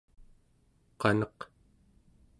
qaneq 1.01 1.37